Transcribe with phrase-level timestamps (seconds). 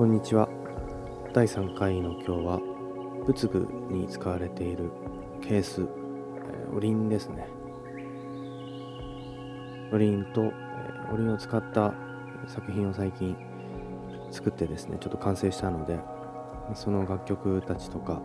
[0.00, 0.48] こんにちは。
[1.34, 2.60] 第3回の今日は
[3.26, 4.90] 仏具に使われている
[5.42, 7.46] ケース、えー、おりんですね。
[9.92, 11.92] おりんと、えー、おりんを使った
[12.46, 13.36] 作品を最近
[14.30, 16.00] 作ってですねちょっと完成したので
[16.74, 18.22] その楽曲たちとか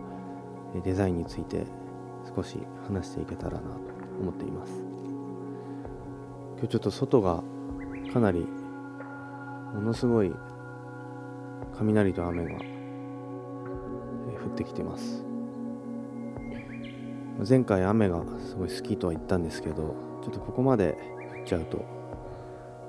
[0.82, 1.66] デザインについて
[2.34, 3.80] 少し話していけたらなと
[4.18, 4.72] 思っています。
[6.56, 7.44] 今日ちょっと外が
[8.14, 8.46] かなり
[9.74, 10.32] ものすごい
[11.78, 12.58] 雷と雨が降
[14.48, 15.24] ってきてます。
[17.48, 20.96] 前回雨がすごい好きとは言ったんですけどちょっとここまで
[21.40, 21.84] 降っちゃうと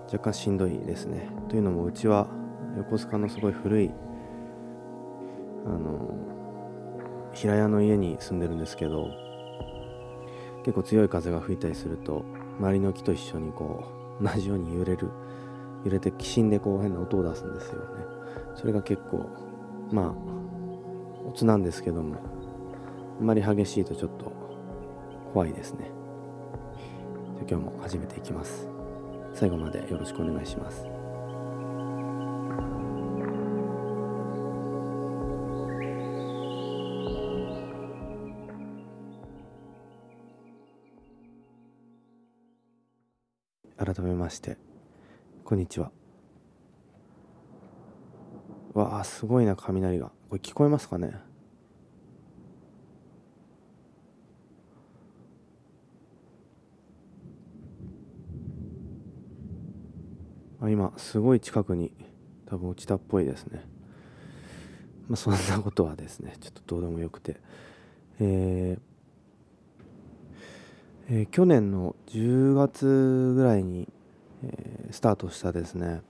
[0.05, 1.29] 若干しんどいですね。
[1.49, 2.27] というのもうちは
[2.77, 3.91] 横須賀のすごい古い
[5.65, 6.15] あの
[7.33, 9.09] 平屋の家に住んでるんですけど
[10.63, 12.23] 結構強い風が吹いたりすると
[12.59, 13.83] 周りの木と一緒にこ
[14.21, 15.09] う同じように揺れる
[15.83, 18.16] 揺れてきしんでこう変な音を出すんですよね。
[18.55, 19.29] それが結構
[19.91, 22.17] まあオツなんですけども
[23.19, 24.31] あんまり激しいとちょっと
[25.33, 25.91] 怖いですね。
[27.49, 28.67] 今日も始めていきます。
[29.33, 30.85] 最後までよろしくお願いします。
[43.77, 44.57] 改めまして
[45.45, 45.96] こんにちは。
[48.77, 50.11] わあすごいな雷が。
[50.29, 51.15] これ聞こえますかね？
[60.61, 61.91] あ今すごい近くに
[62.45, 63.65] 多分落ちたっぽいですね。
[65.07, 67.37] まあそんなことはですねちょっとどうでもよくて。
[68.19, 68.81] えー
[71.09, 73.87] えー、去年の10月ぐらいに、
[74.43, 76.01] えー、スタートしたですね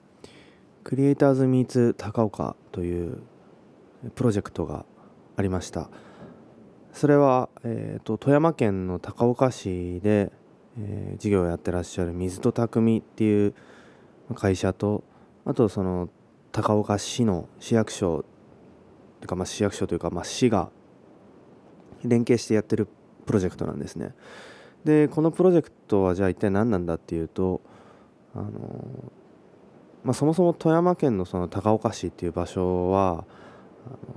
[0.88, 3.22] クリエイターズミーツ高岡という
[4.16, 4.86] プロジェクトが
[5.36, 5.90] ありました
[6.94, 10.32] それは、えーと、富山県の高岡市で、
[10.80, 13.54] えー、事業をやってらっしゃる水戸匠っていう
[14.34, 15.04] 会社と
[15.44, 16.08] あとその
[16.54, 18.24] 高岡市の市役所
[19.20, 20.70] というかまあ市役所というかまあ市が
[22.06, 22.88] 連携してやってる
[23.26, 24.14] プロジェクトなんですね。
[24.86, 27.60] でこのプロジェクトはじゃあ一体何なんだっていうと
[28.34, 29.12] あの、
[30.08, 33.26] まあ、そもそも富山県のその高岡市っていう場所は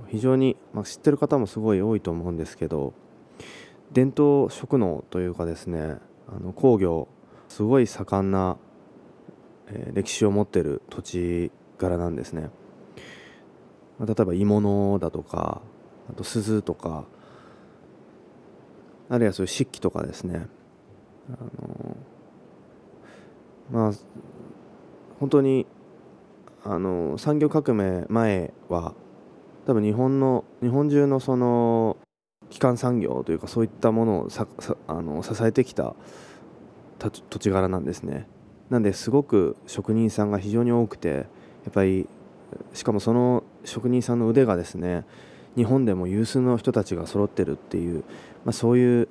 [0.07, 2.93] 非常に、まあ、知ってる方もすごい多いと思うんですけど
[3.91, 5.97] 伝統職能というかですね
[6.29, 7.09] あの工業
[7.49, 8.55] すごい盛んな、
[9.67, 12.49] えー、歴史を持ってる土地柄なんですね、
[13.99, 15.61] まあ、例えば鋳物だとか
[16.09, 17.03] あと鈴とか
[19.09, 20.47] あるいはそういう漆器とかですね。
[21.29, 21.31] あ
[21.61, 21.97] の
[23.69, 23.93] まあ
[25.19, 25.67] 本当に
[26.63, 28.93] あの産業革命前は
[29.65, 31.97] 多分日本の日本中のその
[32.49, 34.47] 基幹産業というかそういったものをさ
[34.87, 35.95] あの支えてきた
[36.99, 38.27] 土地柄なんですね。
[38.69, 41.23] なんですごく職人さんが非常に多くてや
[41.69, 42.07] っぱり
[42.73, 45.05] しかもその職人さんの腕がですね
[45.55, 48.03] 日本でも有数の人たちが揃ってるっていう、
[48.45, 49.07] まあ、そういう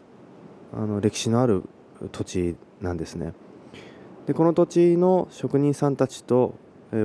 [0.72, 1.64] あの歴史のある
[2.12, 3.34] 土地なんですね。
[4.26, 6.54] でこの土地の職人さんたちと、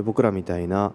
[0.04, 0.92] 僕らみたいな、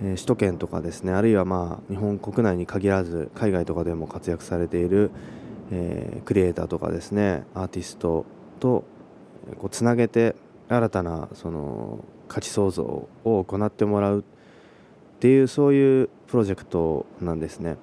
[0.00, 5.10] 首都圏とかですねあるいはまあ日本国内に限らず海外とかでも活躍されている、
[5.70, 8.26] え、クリエイターとかですねアーティスト
[8.60, 8.84] と
[9.58, 10.34] こうつなげて
[10.68, 14.22] 新たなその価値創造を行ってもらうっ
[15.20, 17.76] ていうそういうプロジェクトなんですね。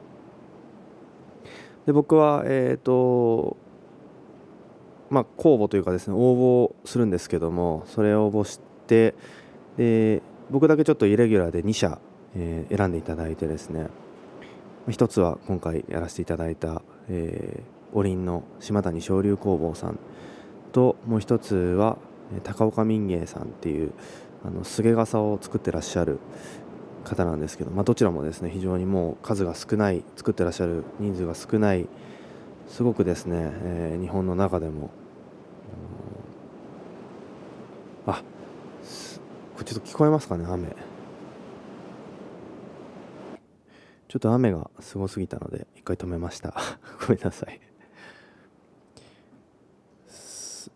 [1.85, 3.57] で僕は、えーと
[5.09, 9.16] まあ、公募というかですね応募するんですけどもそれを応募して
[9.78, 11.99] で僕だけちょっとイレギュラーで2社、
[12.35, 13.87] えー、選んでいただいてですね。
[14.89, 19.97] 一つは今回やらせていただいた、えー、おりんの島谷昇竜工房さん。
[20.73, 21.97] ともう一つは
[22.43, 23.93] 高岡民芸さんっていう
[24.45, 26.19] あのすげ傘を作ってらっしゃる
[27.03, 31.87] 方なんですけど、まあ、どちらもですね非常にもう数が少ない作ってらっしゃる人数が少ない
[32.67, 34.89] すごくですね、えー、日本の中でも
[38.07, 38.23] あ
[39.63, 40.75] ちょっと聞こえますかね雨。
[44.08, 46.53] ちょっと雨がすごすぎたので一回止めました。
[47.08, 47.61] ごめんなさい。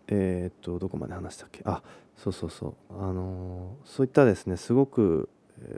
[0.07, 1.61] え、っとどこまで話したっけ？
[1.65, 1.81] あ
[2.15, 2.73] そうそうそう。
[3.01, 5.29] あのー、そういったですねすごく、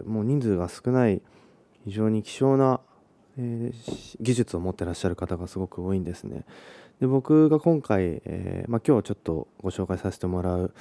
[0.06, 1.22] もう人数が少ない
[1.86, 2.82] 非常に希少な、
[3.38, 6.44] えー、技術を持ってらっしゃる方がすごく多いんですね。
[7.00, 10.74] で僕が今回、えーまあ、今日ちょっとご紹介させてもらう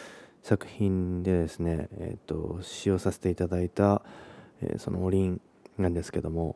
[0.46, 4.02] 作品でですね、えーと、使用させていただいた、
[4.62, 5.40] えー、そのおりん
[5.76, 6.54] なんですけども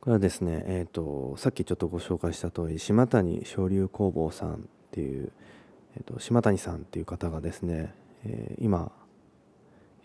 [0.00, 4.56] これはですね、えーと、さっきちょっとご紹介した通り島谷昇竜工房さんっ
[4.90, 5.30] ていう、
[5.96, 7.94] えーと、島谷さんっていう方がですね、
[8.24, 8.90] えー、今、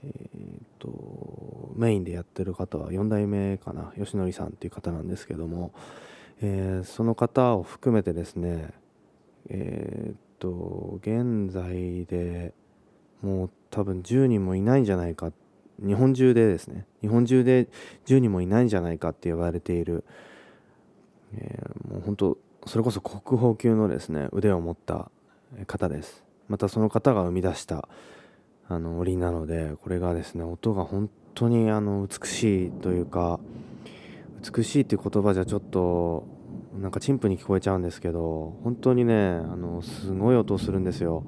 [0.03, 5.71] えーと、メインでやってる方は4代目かな吉典さんっていう方なんですけども、
[6.43, 8.71] えー、その方を含めてですね
[9.49, 12.53] えー、と現在で
[13.21, 15.31] もう多分10人もいないんじゃないか。
[15.85, 16.85] 日本中でですね。
[17.01, 17.69] 日本中で
[18.05, 20.03] 10人もいないんじゃないかって言われている、
[21.33, 25.11] えー、もう本当それこそ国宝級のですね腕を持った
[25.67, 26.23] 方です。
[26.47, 27.87] またその方が生み出した
[28.67, 33.39] あの檻なのでこれがですね音が本当にあの美しいというか
[34.55, 36.27] 美しいっていう言葉じゃちょっと
[36.81, 41.23] なんか陳腐に聞こえちゃうんですけど本当にねあのすごい音するんですよ。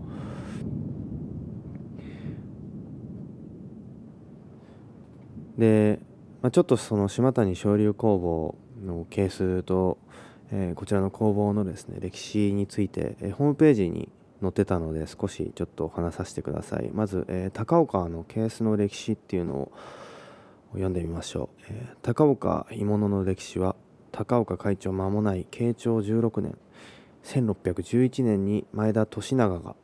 [5.58, 6.00] で、
[6.42, 10.00] まあ、ちょっとその島谷昇竜工房のケースと、
[10.52, 14.10] えー、こちらの工房のですね歴史について、えー、ホームページに
[14.42, 16.90] 載ってたので少しちょっとお話させてください。
[16.94, 19.72] まず、えー、高岡のケースの歴史っていうのを
[20.72, 23.76] 読んでみましょう、えー、高岡鋳物の歴史は
[24.12, 26.58] 高岡会長間もない慶長16年
[27.24, 29.76] 1611年に前田利長がこ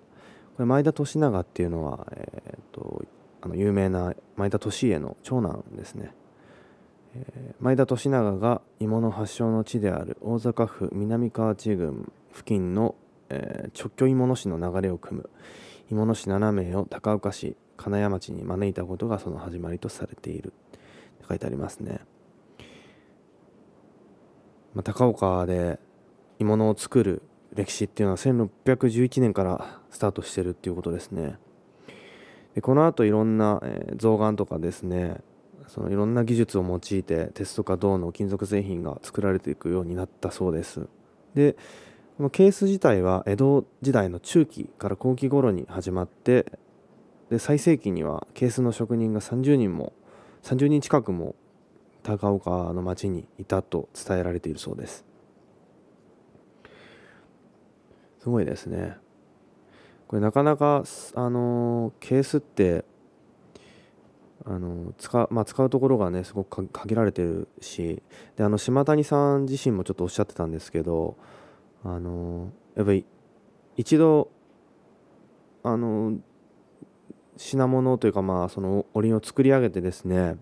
[0.59, 3.05] れ前田利長っていうのは、えーと、
[3.41, 6.11] あの有名な前田利家の長男ですね、
[7.15, 12.95] えー、前田利長が鋳物発祥の地である大阪府南河内郡付近の、
[13.29, 15.29] えー、直居鋳物市の流れを組む
[15.89, 20.53] 鋳物市7名を高岡市金谷町に招いたことがその始まりとされている
[21.29, 21.99] 書いてありますね。
[24.77, 25.79] まあ、高岡で
[26.37, 27.23] 鋳物を作る
[27.55, 31.39] 歴史っていうのは1611年からスタートしてるっていうことですね。
[32.53, 35.17] でこの後いろんな、えー、象眼とかですね
[35.65, 40.87] そのいろんな技術を用いて鉄とか銅の金属製品が作られていくようになったそうです。
[41.33, 41.53] で
[42.17, 46.45] このケース自体は江戸時代の中期から後期頃に始まって
[47.31, 49.93] で最盛期にはケースの職人が30人も
[50.43, 51.33] 30人近くも
[52.07, 55.03] 高岡の町にいたと伝えられているそうです。
[58.21, 58.95] すごいですね。
[60.07, 62.85] これなかなかあのケースって
[64.45, 68.01] あの使,、まあ、使うところがねすごく限られてるし
[68.37, 71.17] であの島谷さん自身もちょっとおっしゃってたんですけど
[71.83, 73.05] あのやっぱり
[73.75, 74.31] 一度
[75.63, 76.17] あの
[77.35, 80.37] 品物というかまあそのおりを作り上げてですね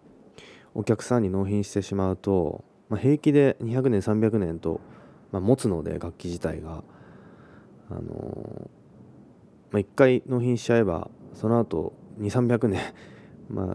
[0.75, 4.81] お客さんに納品してしまうと、まあ、平気で200年300年と、
[5.31, 6.83] まあ、持つので楽器自体が
[7.89, 8.03] あのー、
[9.71, 12.81] まあ、1回納品しちゃえばその後2300年
[13.49, 13.65] まあ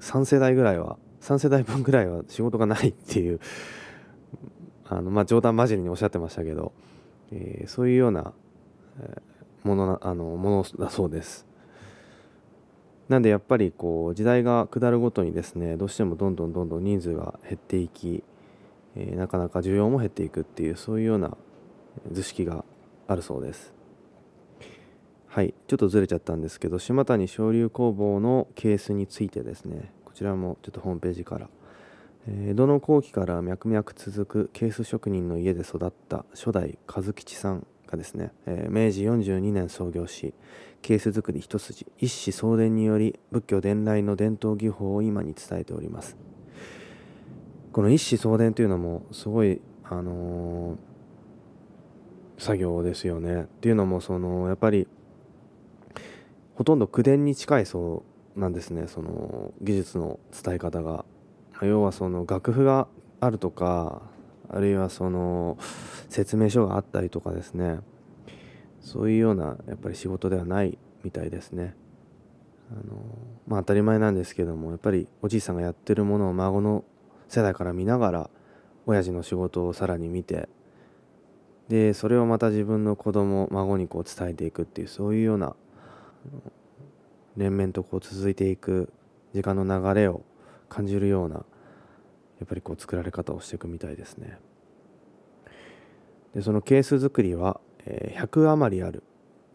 [0.00, 3.40] 3世代ぐらいは3世代分ぐらいは仕事がないっていう
[4.86, 6.72] あのまあ冗談交じりにおっしゃってましたけど、
[7.32, 8.32] えー、そういうような
[9.00, 9.22] え
[9.62, 11.46] ものなあのものだそうです。
[13.10, 18.22] なんでやっぱりこう時代が下るごとにですねどうしてもどんどんどんどん人数が減っていき、
[18.94, 21.36] えー、なかなか需要も減っていくっていうそういうような
[22.12, 22.64] 図式が
[23.08, 23.74] あるそうです。
[25.26, 31.48] はいちょっとずれちゃったんですけど島谷昇竜工房のケースについてですねこちらもちょっとホームページから
[32.28, 40.34] 江戸の後期から脈々続くケース職人の家で育った初代和吉さんがですね、えー、明治42年創業し
[40.82, 46.16] ケース作り一筋一子相伝により仏教伝来の伝統技法を今に伝えております。
[47.72, 53.42] この一子相伝というのもすごいあのー、作業ですよね。
[53.42, 54.88] っていうのもそのやっぱり
[56.54, 58.04] ほとんど口伝に近いそ
[58.36, 58.86] うなんですね。
[58.86, 61.04] その技術の伝え方が。
[61.62, 62.88] 要はその楽譜が
[63.20, 64.00] あるとか
[64.52, 65.56] あるいはその
[66.08, 67.78] 説明書があったりとかですね
[68.80, 71.74] そういうようなやっぱり仕事ではないみたいですね。
[72.72, 73.02] あの
[73.46, 76.84] まあ当たり前なんですけどもやっぱりおじいさんがやってるものを孫の
[77.28, 78.30] 世代から見ながら
[78.86, 80.48] 親父の仕事をさらに見て
[81.68, 85.56] でそれをまた自分の子供孫にこう伝えていくっていうそういうような
[87.36, 88.92] 連綿とこう続いていく
[89.34, 90.22] 時間の流れを
[90.68, 91.44] 感じるような
[92.40, 94.38] やっぱりこう作られ方をしていくみたいですね。
[96.34, 99.02] でそのケース作りは100余りある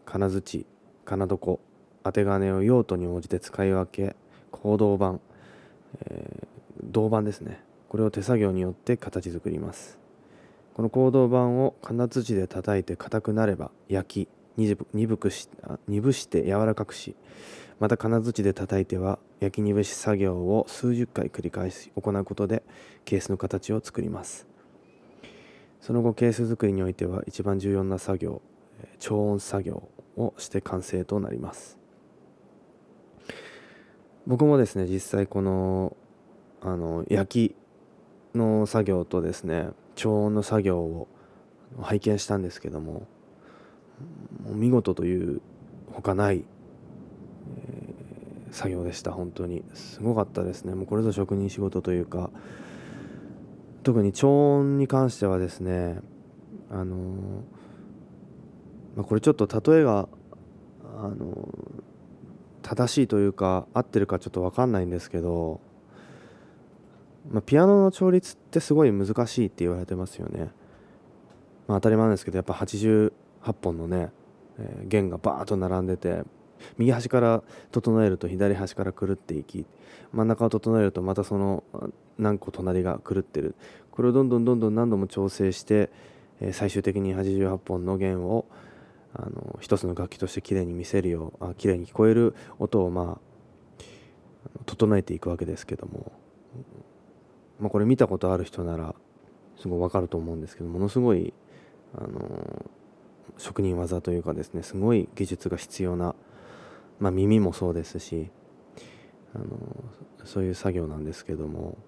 [0.04, 0.66] 金槌
[1.04, 1.58] 金床
[2.02, 4.16] 当て金を用途に応じて使い分け
[4.50, 5.18] 行動板、
[6.06, 9.98] えー、銅板ですねこれを手作業によって形作ります
[10.74, 15.48] この行動板を金槌で叩いて硬くなれば焼き鈍くし
[15.88, 17.16] 鈍して柔らかくし
[17.78, 22.62] また金槌で叩いては焼きにべし作業を数十回繰り返し行うことで
[23.04, 24.46] ケースの形を作ります。
[25.80, 28.42] その後ケース作りにおいては一番重要な作業
[28.98, 31.78] 超音作業をして完成となります。
[34.26, 35.96] 僕もですね実際この
[36.60, 37.56] あの焼き
[38.36, 41.08] の作業とですね超音の作業を
[41.80, 43.06] 拝見したんですけども
[44.46, 45.40] 見事という
[45.92, 46.44] ほかない、
[48.50, 49.64] 作業でした本当に。
[49.74, 50.74] すごかったですね。
[50.74, 52.30] もうこれぞ職人仕事というか。
[53.86, 56.00] 特に超音に関してはですね
[56.72, 56.96] あの、
[58.96, 60.08] まあ、これちょっと例えが
[60.98, 61.48] あの、
[62.62, 65.60] 正しいというか合ってるかちょっと分かんないんですけど、
[67.30, 70.50] まあ、ピアノの調律ってすごい難しいって言われてますよね。
[71.68, 73.12] まあ、当たり前なんですけどやっぱ88
[73.62, 74.10] 本のね、
[74.58, 76.24] えー、弦がバーッと並んでて
[76.78, 79.66] 右端から整えると左端から狂っていき
[80.12, 81.64] 真ん中を整えるとまたその
[82.18, 83.54] 何個隣が狂ってる。
[83.90, 85.90] これをどんどんどんどん何度も調整して、
[86.40, 88.44] え、最終的に88本の弦を
[89.14, 93.36] あの一つの楽器として綺麗に見せるようあ綺麗に聞こえる音をまあ
[94.66, 96.12] 整えていくわけですけども、
[97.58, 98.94] まあ、これ見たことある人なら
[99.58, 101.32] すごい分かると思うんですけどものすごい
[101.94, 102.66] あの
[103.38, 106.14] 職人技というかですねすごい技術が必要な、
[106.98, 108.30] まあ、耳もそうですし
[109.34, 109.46] あの
[110.24, 111.78] そういう作業なんですけども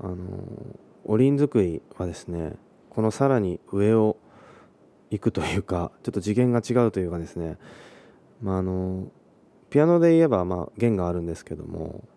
[0.00, 0.16] あの
[1.04, 2.54] おりん作りはですね
[2.90, 4.16] このさらに上を
[5.10, 7.58] 行くというかちょっと次元が違うというかですね
[8.42, 9.08] まああの
[9.70, 12.08] ピアノで言えばまあ弦があるんですけども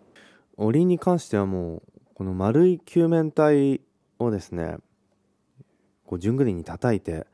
[0.56, 1.82] おりんに関してはもう
[2.14, 3.80] この丸い球面体
[4.18, 4.76] をですね
[6.06, 7.26] こう順繰りに叩いて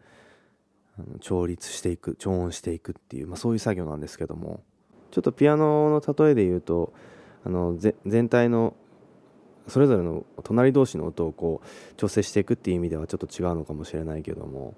[1.20, 4.62] 調律していく調音していくっていう、まあ、そういう作業なんですけども
[5.14, 6.92] ちょっとピアノの例えで言うと
[7.46, 8.74] あの全体の
[9.68, 14.74] それぞれの隣同士の音をこう調整していくっていう意味ではちょっと違うのかもしれないけども。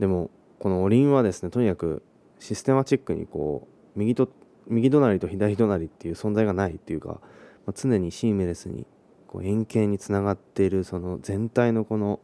[0.00, 2.02] でもこのおりんはですねとにかく
[2.40, 4.28] システマチックにこう右と
[4.66, 7.20] 右隣と左隣っていう存在がないっていうか、ま
[7.68, 8.86] あ、常にシームレスに
[9.28, 12.18] こう円形につながっているその全体のこの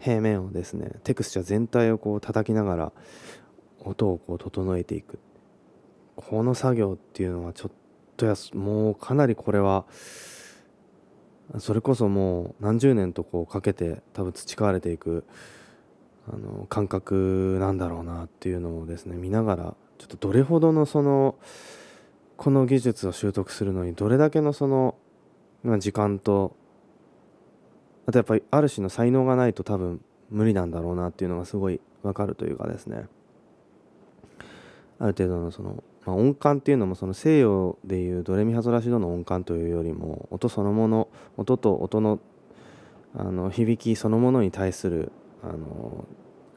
[0.00, 2.92] 平面をですねテクスチャ全体をこう叩きながら
[3.84, 5.20] 音をこう整えていく。
[6.16, 7.70] この作業っていうのはちょっ
[8.16, 9.84] とやもうかなりこれは
[11.58, 15.24] それこそもう何十年とこうかけて多分培われていく
[16.28, 21.36] あの感覚なんだろうなっていうのをですね見ながらちょっとどれほどのその
[22.36, 24.96] この技術を習得するのにどれだけのその
[25.78, 26.56] 時間と
[28.06, 33.06] あとやっぱりある種の才能がないと多分無理なんだろうなっていうのがすごいわかるというかですね。
[34.98, 42.20] ある程度のその、まあ、音感っていうのもその西洋でいうドレミファソラシドの音感というよりも音そのもの音と音の
[43.14, 45.10] あの響きそのものに対する
[45.42, 46.06] あの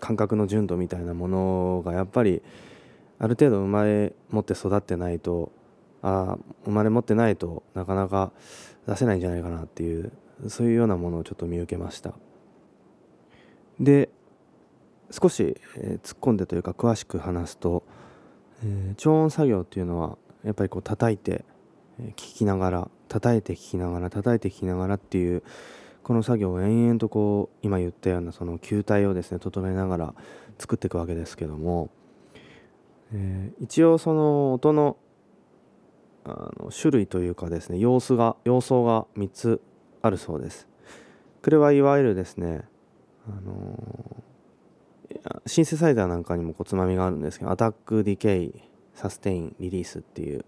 [0.02, 2.42] 感覚の純度みたいなものがやっぱり
[3.18, 5.52] ある程度生まれ持って育ってないと
[6.02, 8.34] あ生まれ持ってないとなかなか
[8.88, 10.12] 出せないんじゃないかなっていう
[10.48, 12.14] そういうようなものをちょっと見受けました。
[13.80, 14.10] で
[15.12, 17.84] 少し、え、突っ込んでというか詳しく話すと、
[18.64, 21.46] えー、超音作業っていうのはやっぱりこう叩いて、
[22.00, 25.44] えー、聞きながら叩いて聞きながら叩いて聞きながらっていう
[26.04, 30.14] この作業を延々とこう今言ったようなその球体をですね整えながら
[30.58, 31.90] 作っていくわけですけども、
[33.14, 34.98] えー、一応その音の
[36.26, 39.62] あの種類というかですね様子が様相が3つ
[40.02, 40.68] あるそうです。
[41.44, 42.62] これはいわゆるですね
[43.28, 44.29] あのー、
[45.46, 48.54] シンセサイザーなんかにもこうつまみがあるんですけどアタックディケイ
[48.94, 50.46] サステインリリースっていう、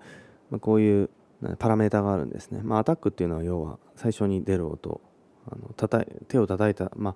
[0.49, 1.09] まあ、こういう
[1.57, 5.01] パラメータがあるんですね、まあ、アタックっていうのは要は最初に出る音。
[5.51, 7.15] あの叩い手を叩いたまあ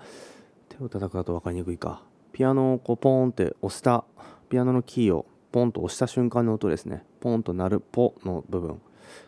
[0.69, 2.01] 手を叩くだと分かりにくいか。
[2.31, 4.03] ピアノをこうポーンって押した
[4.49, 7.03] ピアノのキーをポンと押した瞬間の音ですね。
[7.19, 8.81] ポンと鳴るポの部分。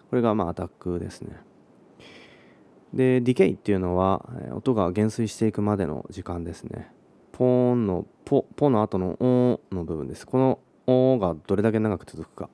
[0.10, 1.38] これがまあアタックですね。
[2.94, 6.92] でディケイっていうのは音が減衰していくまでの時間ですね。
[7.38, 10.26] ポーンのポポの後のオーの部分です。
[10.26, 12.50] このオがどれだけ長く続くか。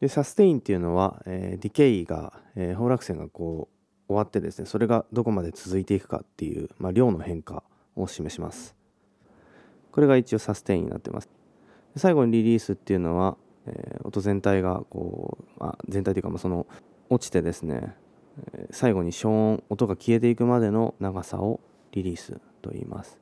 [0.00, 7.62] でサステインっていうのは、えー、ディケイが、えー、包絡線がこう終わってですねそれがどこまで続いていくかっていう、まあ、量の変化
[7.96, 8.74] を示します。
[9.90, 11.28] これが一応サステインになってます。
[11.96, 16.66] 最後にリリースっていうのは、えー、音全体がこう、まあ、全体というかまあその
[17.10, 17.94] 落ちてですね
[18.70, 21.60] 最後に消音音が消えていくまでの長さを
[21.92, 23.18] リリースと言います、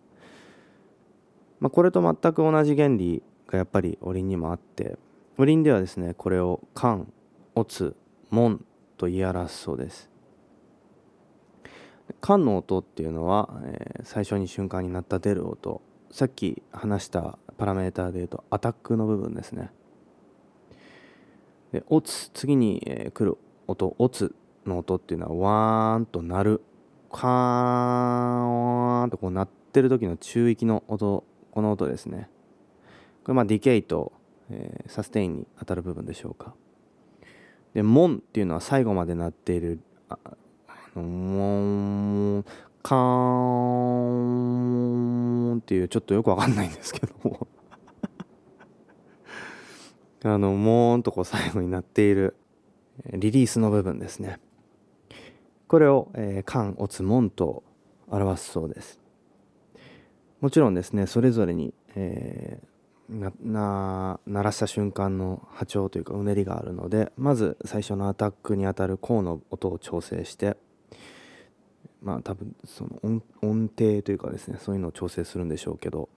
[1.59, 4.97] まあ、これと全く同じ原理がやっぱりおりんにもあって
[5.39, 7.13] おりんではですねこれを「カン」
[7.57, 7.97] 「オツ」
[8.31, 8.65] 「モン」
[8.97, 10.11] と言い表すそうです。
[12.21, 15.81] カンの音っていうのは、えー、最初に瞬間になった出る音。
[16.11, 19.71] さっき話したパラメーターでいうとアタックの部分ですね。
[21.73, 24.35] でオツ次に、えー、来る音オツ
[24.67, 26.63] の音っていうのはワーンと鳴る
[27.11, 32.29] カーンとこう鳴ってる時の中域の音この音ですね。
[33.25, 34.13] これまあディケイと、
[34.51, 36.55] えー、サステインに当たる部分でしょうか。
[37.75, 40.19] でモンっていうのは最後まで鳴っているあ
[40.97, 41.61] のモ
[42.41, 42.45] ン
[42.83, 42.99] カー
[45.57, 47.47] ンっていうちょっとよくわかんないんですけども。
[50.23, 52.37] あのモーンとこう最後になっている
[53.13, 54.39] リリースの部分ですね。
[55.71, 57.63] これを、えー、カン、オツ、モンと
[58.09, 58.99] 表すそうです。
[60.41, 70.57] もちろんですねそれぞれに、えー、な鳴らした瞬間の波長というかうねりがあるのでまず最初のアタックにあたるコーの音を調整して
[72.03, 76.09] まあ多分その音音程というかですねそういうのを調整するんでしょうけど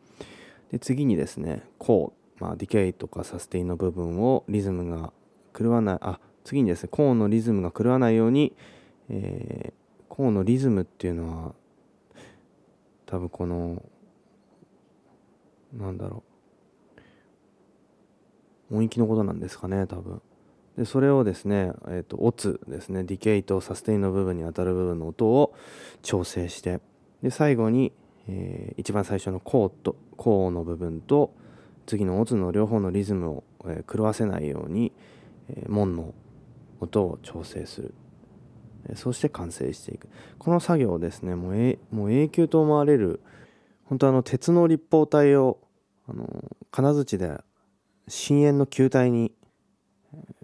[0.71, 5.13] で次にですねコー、まあ、ディケイとかサステインの部分をリズムが
[5.55, 8.55] 狂わないあ次にですねコーンのリズムが狂わないように、
[9.15, 11.53] えー、コーのリズムっていうのは
[13.05, 13.83] 多分この
[15.77, 16.23] なんだろ
[18.71, 20.21] う音域のことなんですかね多分。
[20.77, 25.53] でそれをですね、えーと、オツですねディケイとサステインの部分に当たる部分の音を
[26.01, 26.79] 調整して
[27.21, 27.93] で最後に、
[28.27, 31.31] えー、一番最初のコーとコーの部分と
[31.85, 34.91] 次のオツの両方のリズムを、えー、狂わせないように、
[35.49, 36.15] えー、門の
[36.79, 37.93] 音を調整する、
[38.95, 40.07] そして完成していく。
[40.37, 43.21] この作業をですねもう,、えもう永久と思われる
[43.85, 45.59] 本当あの鉄の立方体を
[46.07, 46.27] あの
[46.71, 47.39] 金槌で
[48.07, 49.31] 深淵の球体に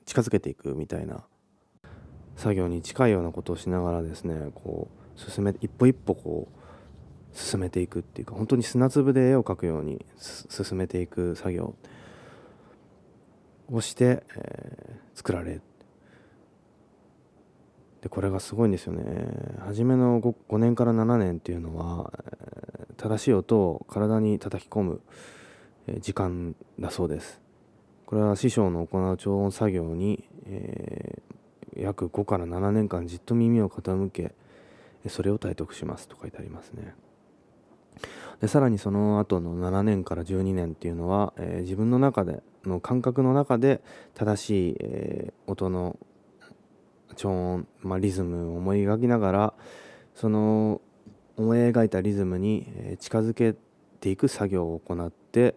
[0.06, 1.24] 近づけていくみたいな
[2.36, 11.76] 作業に近いようなことをしながらですねこう進め一歩一歩こう進めていくっていうか本当に砂粒で絵を描くように進めていく作業
[13.72, 15.62] をして、えー、作られ
[18.02, 19.04] でこれがすごいんですよね。
[19.60, 22.14] 初めの 5, 5年から7年っていうのは、
[22.98, 25.02] 正しい音を体に叩き込む、
[26.00, 27.42] 時間だそうです。
[28.06, 34.34] これは師匠の行う超音作業に、えー、約5から7年間じっと耳を傾け
[35.08, 36.96] それを体得しますと書いてありますね。
[38.42, 43.82] でさらにその後の7年から12年っていうのは、えー、自分の中での感覚の中で
[44.16, 45.96] 正しい、えー、音の
[47.20, 49.54] 超音、まあ、リズムを思い描きながら
[50.16, 50.80] その
[51.36, 53.56] 思い描いたリズムに近づけ
[54.00, 55.56] ていく作業を行って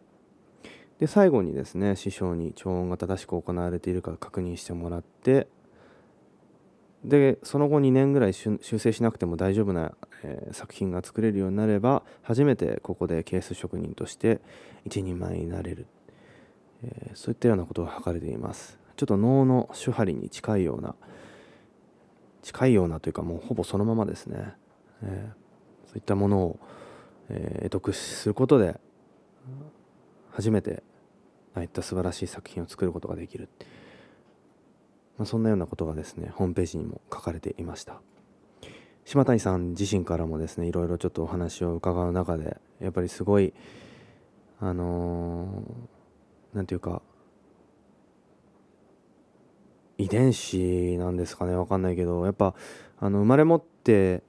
[0.99, 5.47] で最後にですね師匠に超音が正しく行われているか確認してもらって
[7.05, 9.93] でその後2年ぐらい修正しなくても大丈夫な、
[10.25, 14.41] えー、作品が作れるようになれば初めてここでケース職人として
[14.85, 15.87] 一人前になれる、
[16.83, 18.83] えー、そういったようなことが書かれています。
[18.97, 20.95] ちょっと能の手張りに近いような
[22.43, 24.55] 近いようなというかもうほぼそのままですね、
[25.03, 26.61] えー、そういったものを、
[27.29, 28.81] えー、得することで
[30.31, 30.83] 初めて
[31.55, 33.49] ああいった素晴らしい作品を作ることができる、
[35.19, 38.01] まあ、そんなようなことがですねホームページにも書かれていました。
[39.05, 43.53] 島谷さん自身からもですねいろいろちょっとお話を伺う中でやっぱりすごい
[44.61, 45.65] あの
[46.55, 47.03] 何、ー、て言うか
[50.03, 51.55] 遺伝子なんですかね。
[51.55, 52.55] 分かんないけどやっぱ
[52.99, 54.23] あの生まれ持って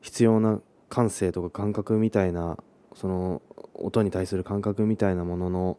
[0.00, 2.58] 必要な感性とか感覚みたいな
[2.94, 3.42] その
[3.74, 5.78] 音に対する感覚みたいなものの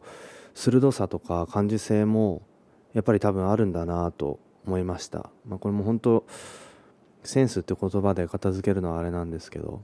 [0.54, 2.42] 鋭さとか感受性も
[2.92, 6.26] やっぱり多分あるんだなと思いました、まあ、これも本当
[7.22, 9.82] センスって言葉で片付けるのはあれなんですけど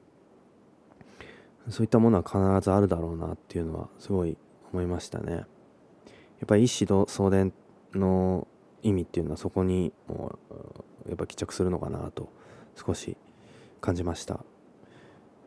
[1.69, 4.37] そういったものは必ずあるだろうなっていうのはすごい
[4.73, 5.33] 思いましたね。
[5.35, 5.45] やっ
[6.47, 7.53] ぱり一子相伝
[7.95, 8.47] の
[8.83, 10.39] 意味っていうのはそこにも
[11.07, 12.29] うやっぱ帰着するのかなと
[12.75, 13.17] 少し
[13.81, 14.45] 感じました。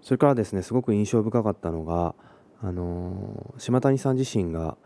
[0.02, 2.14] それからですねすごく印象深かったのが
[2.62, 4.78] あの島谷さん自身が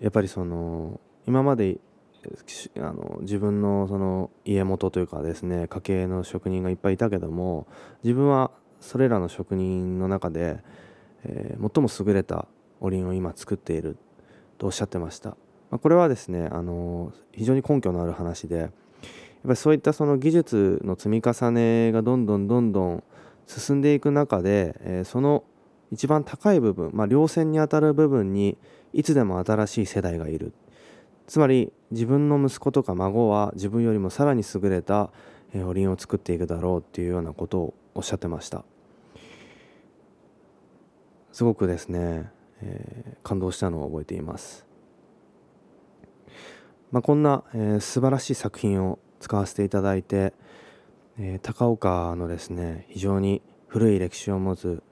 [0.00, 1.78] やっぱりその今まで
[2.76, 7.66] あの自分のその家元というかですね家系の職人がいっぱいいたけども
[8.02, 10.58] 自分はそれらの職人の中で、
[11.24, 12.48] えー、最も優れた
[12.80, 13.96] おりんを今作っている
[14.58, 15.30] とおっしゃってました、
[15.70, 18.70] まあ、これはですねあの非常に根拠のある話でやっ
[19.44, 23.04] ぱりそういったその技術の積み重ねがどんどんどんどん
[23.46, 25.42] 進んでいく中で、え、その
[25.90, 28.58] 一番高い部分、まあ、稜線にあたる部分に
[28.92, 30.52] いつでも新しい世代がいる。
[31.26, 35.10] つまり自分の息子とか孫は自分よりもさらに優れた
[35.54, 38.64] おりんを作っていくだろうっていうようなことをおっしゃってました。
[41.32, 42.30] すごくですね、
[42.62, 44.66] えー、感動したのを覚えています、
[46.90, 50.32] まあ、こんな、えー、素晴らしい作品を使わせていただいて、
[51.18, 54.82] えー、高岡のですね非常に古い歴史を持つ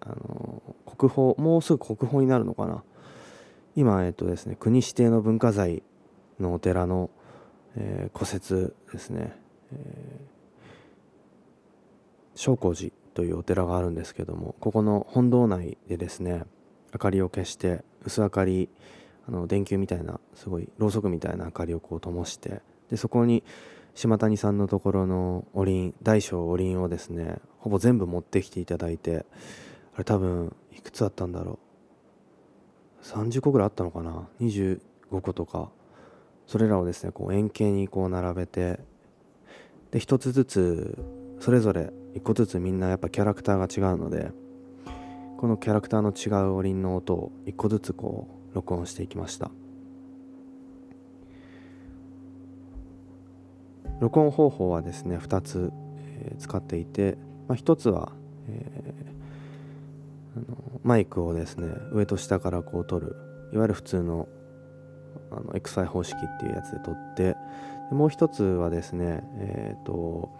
[0.00, 2.82] あの国宝もうすぐ国宝になるのかな。
[3.76, 5.82] 今えっとですね国指定の文化財
[6.40, 7.10] のお寺の、
[7.76, 9.36] えー、古説ですね、
[9.72, 16.44] えー、正光寺というお寺があるんですけどもここの本堂内でですね
[16.92, 18.68] 明かりを消して薄明かり
[19.28, 23.44] あの電球みたいなすごいろうそくみたいな明かりをこう灯してでそこに
[23.94, 29.26] 島谷さんのところのおりん大小おりんをですねほぼ全部持ってきていただいて
[29.94, 31.58] あれ多分いくつあったんだろ
[33.02, 33.04] う。
[33.04, 34.80] 30個ぐらいあったのかな？25
[35.20, 35.70] 個とか。
[36.48, 38.80] それらをですねこう円形にこう並べて
[39.90, 40.98] で一つずつ
[41.40, 44.32] それぞれ一個ずつみんなやっぱキャラクターが違うので
[45.38, 49.50] このキャラクターの違うおりんの音を一個ずつこう録音していきました。
[54.00, 58.12] 録音方法はですね2つ、えー、使っていて、まあ、1つは、
[58.48, 59.18] えー
[60.36, 63.16] あのマイクをですね上と下からこう撮る
[63.52, 64.28] いわゆる普通の
[65.30, 67.36] あの XI 方式っていうやつで撮って
[67.90, 70.30] もう一つはですねえっ、ー、と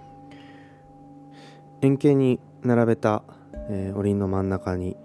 [1.80, 3.22] 円形に並べた、
[3.68, 4.96] えー、おりんの真ん中に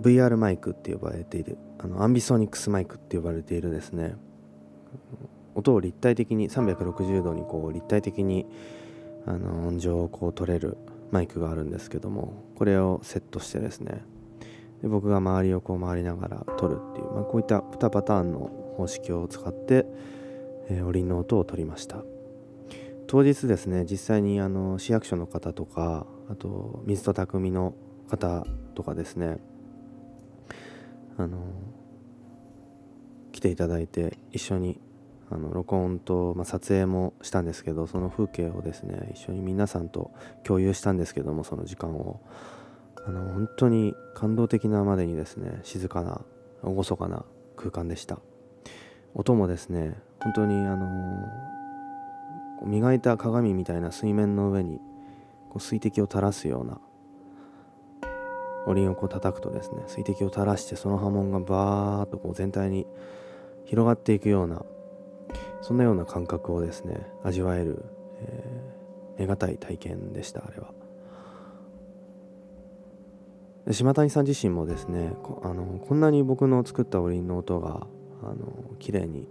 [0.00, 4.16] VR マイクって呼ばれているあのアンビソニックスマイクって呼ばれているですね。
[5.54, 8.46] 音を立体的に360度にこう立体的に
[9.26, 10.76] あの音情をこう取れる
[11.10, 14.02] マイクがあるんですけどもこれをセットしてですね。
[14.82, 19.86] で僕が周りをこう回りながら撮るっていう、まあ、こういった2パターンの方式を使って、
[20.68, 22.02] えー、おりんの音を取りました。
[23.06, 27.74] 当日ですね実際にあの市役所の方とかあと水戸匠の
[28.08, 29.38] 方とかですね
[31.16, 31.38] あの
[33.32, 34.80] 来ていただいて一緒に
[35.30, 40.12] あの録音と、まあ、撮影もしたんですけどその風景をですね一緒に皆さんと
[40.44, 42.20] 共有したんですけどもその時間を。
[43.06, 46.22] あの本当に感動的なまでにですね静かな
[46.64, 47.24] 厳かな
[47.56, 48.18] 空間でした。
[49.14, 51.55] 音もですね本当にあの
[52.64, 54.78] 磨いた鏡みたいな水面の上に
[55.50, 56.80] こう水滴を垂らすような
[58.66, 62.86] おりんをこう叩くとですね水滴を垂らしてその波紋がバーッとこう全体に
[63.64, 64.62] 広がっていくような
[65.62, 67.84] そんなような感覚をですね味わえる、
[68.20, 70.72] えー、得難い体験でしたあれは。
[73.72, 77.86] 島谷さん自身もですねこあのこんなに僕の作ったおりんの音が
[78.22, 78.36] あの
[78.78, 79.26] 綺麗に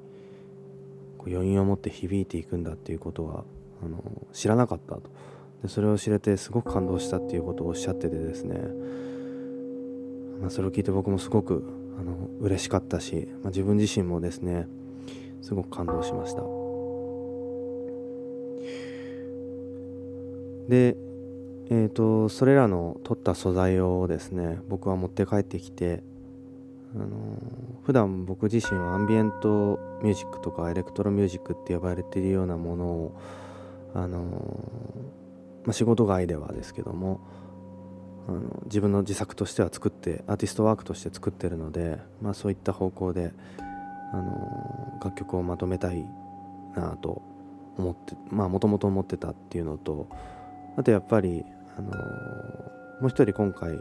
[1.27, 3.43] 余韻を持って響いていくんだっていうことは
[3.83, 4.01] あの
[4.33, 5.03] 知らなかったと。
[5.63, 8.59] でそれを知れてすごく感動したっていうことをおっしゃっててですね、
[10.41, 11.63] まあ、それを聞いて僕もすごく
[11.99, 14.67] あの嬉しかったし、まあ、自分自身もですね
[15.41, 16.41] すごく感動しました。
[20.69, 20.97] で
[21.67, 26.03] えーと、それらの取った素材をですね僕は持って帰ってきて
[26.95, 27.07] あの
[27.83, 33.21] 普段僕自身はアンビエントミュージックとかエレクトロミュージックって呼ばれているようなものを
[33.93, 34.19] あの、
[35.65, 37.19] まあ、仕事外ではですけども
[38.27, 43.33] あの自分の自作としては作ってアーティストワークとして作ってるので、まあ、そういった方向で
[44.11, 46.05] あの楽曲をまとめたい
[46.75, 47.21] なと
[47.77, 50.07] 思ってまあもともと思ってたっていうのと
[50.77, 51.45] あとやっぱり、
[51.77, 53.79] あのもう一人今回あの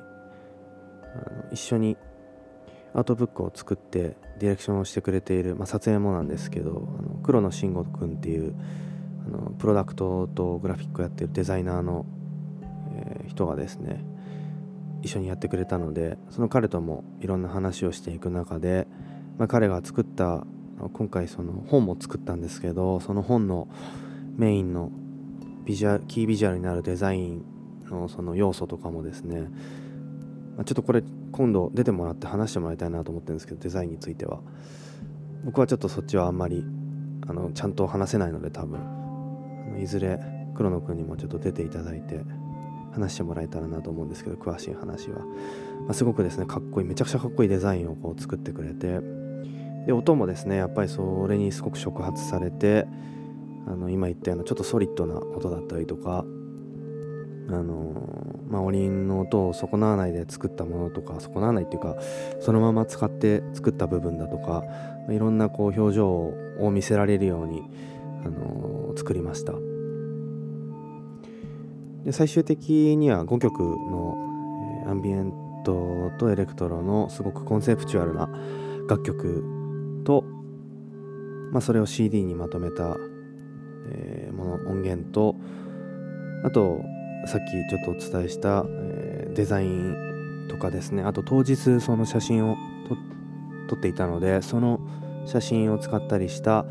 [1.50, 1.96] 一緒に
[2.94, 8.54] アートブックを作ってディレクションをしてくれている、まあ、撮影もなんですけどあの黒野慎吾君っていう
[9.26, 12.06] あのプロダクトとグラフィックをやってるデザイナーの、
[12.96, 14.04] えー、人がですね
[15.02, 18.86] 一緒にやってくれたのでその彼ともいろんな話をしていく中で、
[19.38, 20.46] まあ、彼が作った
[20.92, 23.68] 今回その本も作ったんですけどその本の
[24.36, 24.90] メインの
[25.64, 27.44] ビジュアルキービジュアルになるデザイン
[27.86, 29.48] のその要素とかもですね、
[30.56, 34.40] ちょっとこれ今度出てもらって話してもらいたいなと思ってるんですけどデザインについては。
[35.44, 36.64] 僕はちょっとそっちはあんまり
[37.26, 38.80] あのちゃんと話せないので多分。
[39.80, 40.20] いずれ
[40.54, 42.20] 黒野くんにもちょっと出ていただいて
[42.92, 49.00] 話してもらえたらなと思うんですけど詳しい話は、まあ、すごくですねかっこいいめちゃくちゃかっこいいデザインをこう作ってくれて。
[49.86, 52.86] で音もですねやっぱりそれにすごく触発されて
[53.66, 56.24] あの今言ったようなちょっとソリッドな音だったりとか
[57.48, 57.92] あの
[58.48, 61.96] まあ、おりんの音を損なわないで作ったものとか損なわないっていうか
[62.40, 64.64] そのまま使って作った部分だとか
[65.10, 66.08] いろんなこう表情
[66.60, 67.62] を見せられるように、
[68.24, 69.52] あの作りました。
[72.04, 74.16] で最終的には5曲の、
[74.84, 75.32] えー、アンビエン
[75.64, 78.28] トとエレクトロのすごくコンセプチュアルな
[78.88, 79.42] 楽曲
[80.04, 80.22] と、
[81.50, 82.96] まあ、それを CD にまとめた、
[83.90, 85.36] えー、もの音源と
[86.44, 86.82] あと
[87.26, 91.02] さっきちょっとお伝えした、え、デザインとかですね。
[91.02, 92.56] あと当日その写真を
[93.68, 94.80] 撮っていたのでその
[95.26, 96.66] 写真を使ったりした、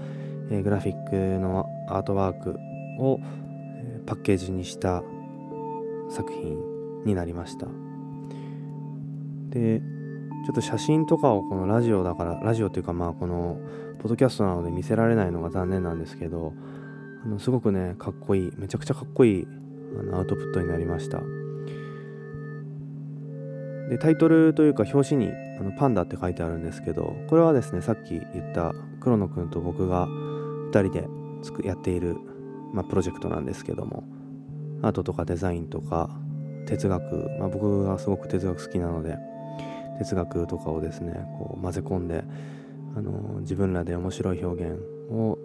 [0.52, 2.58] え、グラフィックのアートワーク
[3.00, 5.04] を、え、パッケージにした
[6.10, 7.68] 作品になりました。
[9.50, 9.82] で
[10.46, 13.60] ちょっと写真とかをこのラジオだからラジオというかまあこの
[14.00, 16.54] ポッドキャストなので見せられないのが残念なんですけど
[17.24, 19.48] あのすごくねかっこいいめちゃくちゃかっこいい
[20.00, 21.22] あのアウトプットになりました。
[23.90, 31.08] でタイトルというか表紙にあのパンダって書いてあるんですけどこれはですねさっき言った黒野くんと僕が2人で
[31.68, 32.18] やっている、
[32.74, 34.04] まあ、プロジェクトなんですけども
[34.82, 36.10] アートとかデザインとか
[36.66, 39.18] 哲学、まあ、僕がすごく哲学好きなので
[40.00, 42.24] 哲学とかをですねこう混ぜ込んで
[42.96, 44.80] あの自分らで面白い表現
[45.12, 45.38] を、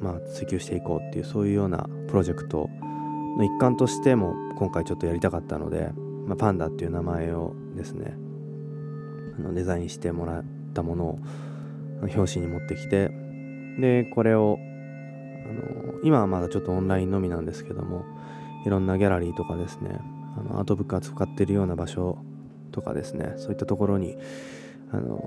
[0.00, 2.68] まあ、追求していこうっていうそういうようなプロジェクト
[3.36, 5.90] の一環としても今回ちょっとやりたかったので、
[6.26, 8.16] まあ、パンダっていう名前をですね
[9.38, 10.44] あのデザインしてもらっ
[10.74, 11.18] たものを
[12.02, 13.10] 表紙に持ってきて
[13.78, 14.58] でこれを
[15.46, 18.04] あの今はまだちょっとオンラインのみなんですけども
[18.66, 19.98] いろんなギャラリーとかですね
[20.36, 22.18] あのアートブック扱ってるような場所
[22.72, 24.16] とかですねそういったところに
[24.92, 25.22] あの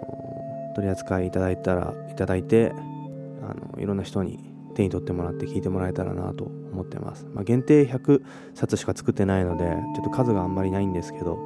[0.75, 2.73] 取り扱いいただいたらいただいて
[3.41, 8.21] あのいろんな人に手に取ってもらって聞いてもらえたらなと思ってます、まあ、限定100
[8.53, 9.63] 冊しか作ってないので
[9.95, 11.41] ちょっと数があんまりないんですけど、ま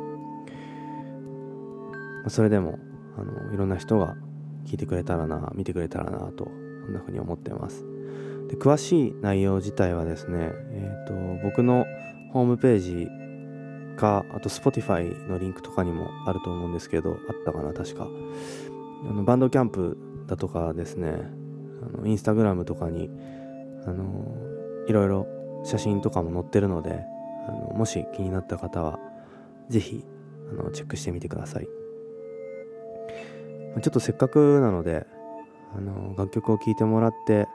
[2.27, 2.77] あ、それでも
[3.17, 4.17] あのいろんな人が
[4.65, 6.51] 聞いてくれたらな見てくれたらなとこ
[6.89, 7.85] んな風に思ってます。
[8.49, 11.13] で詳しい内容自体はですね、えーと、
[11.43, 11.85] 僕の
[12.33, 13.07] ホームページ
[13.95, 18.09] かあと Spotify のリンクとかにもあると思うんですけどあったかな確か。
[19.09, 21.40] あのバンドキャンプだとかですね
[21.81, 23.09] あのインスタグラムとかに
[23.85, 24.25] あの
[24.87, 25.27] いろいろ
[25.63, 27.03] 写真とかも載ってるので
[27.47, 28.99] あのもし気になった方は
[29.69, 30.05] 是非
[30.51, 31.67] あのチェックしてみてください。
[33.81, 35.07] ちょっとせっかくなので
[35.75, 37.47] あの楽曲を聴いてもらって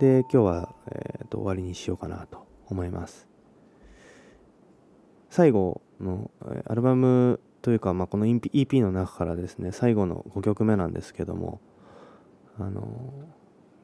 [0.00, 3.28] で今日は、えーと、終わりにしようかなと思います。
[5.30, 6.30] 最後の
[6.66, 11.60] アルバムというか、まあ、この EP の中からですね最後の5曲目なんですけども
[12.58, 13.12] あの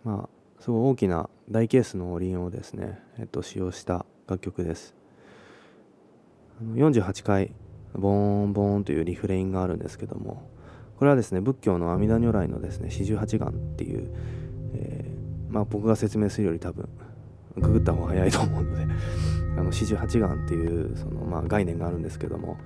[0.04, 4.94] まあすごい大きな大ケースのオリンをですね、えっと、使用した楽曲です。
[6.74, 7.52] 48回
[7.94, 10.50] ボーンボーンというリフレインがあるんですけども
[10.98, 14.10] これはですね仏教の阿弥陀如来のですね四十八願っていう、
[14.74, 16.88] えー、まあ僕が説明するより多分
[17.56, 18.94] ググった方が早いと思うので
[19.56, 22.58] あの四十八願っていうその、まあ、概念があるんですけども、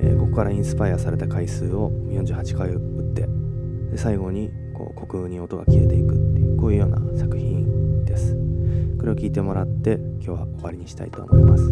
[0.00, 3.28] えー、ここからインスパイアされた回数を48回打って
[3.90, 8.34] で最後にこう虚空に音が消えていくこういうような作品です。
[8.98, 11.64] これを聞いてもらって今日は終わりにしたいと思います。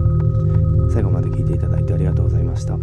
[0.93, 2.79] 最後まで聞いていただいてありがとうございました。